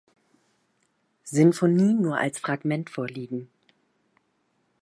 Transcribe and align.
Sinfonie 1.25 1.93
nur 1.93 2.17
als 2.17 2.39
Fragment 2.39 2.89
vorliegen. 2.89 3.49